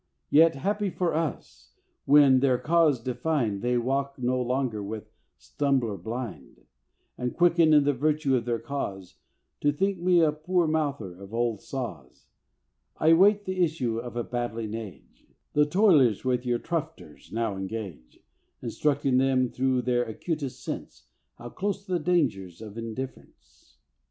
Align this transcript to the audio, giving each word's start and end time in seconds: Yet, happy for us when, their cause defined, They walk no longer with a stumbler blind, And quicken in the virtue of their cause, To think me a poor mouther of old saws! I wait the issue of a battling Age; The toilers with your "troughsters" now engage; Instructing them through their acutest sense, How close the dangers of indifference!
Yet, 0.31 0.55
happy 0.55 0.89
for 0.89 1.13
us 1.13 1.73
when, 2.05 2.39
their 2.39 2.57
cause 2.57 2.99
defined, 2.99 3.61
They 3.61 3.77
walk 3.77 4.15
no 4.17 4.41
longer 4.41 4.81
with 4.81 5.03
a 5.03 5.11
stumbler 5.37 5.95
blind, 5.95 6.61
And 7.19 7.35
quicken 7.37 7.71
in 7.71 7.83
the 7.83 7.93
virtue 7.93 8.35
of 8.35 8.45
their 8.45 8.57
cause, 8.57 9.17
To 9.59 9.71
think 9.71 9.99
me 9.99 10.21
a 10.21 10.31
poor 10.31 10.67
mouther 10.67 11.13
of 11.21 11.35
old 11.35 11.61
saws! 11.61 12.25
I 12.97 13.13
wait 13.13 13.45
the 13.45 13.63
issue 13.63 13.99
of 13.99 14.15
a 14.15 14.23
battling 14.23 14.73
Age; 14.73 15.27
The 15.53 15.67
toilers 15.67 16.25
with 16.25 16.47
your 16.47 16.57
"troughsters" 16.57 17.31
now 17.31 17.55
engage; 17.55 18.21
Instructing 18.63 19.19
them 19.19 19.49
through 19.51 19.83
their 19.83 20.01
acutest 20.05 20.63
sense, 20.63 21.09
How 21.37 21.49
close 21.49 21.85
the 21.85 21.99
dangers 21.99 22.59
of 22.59 22.75
indifference! 22.75 23.77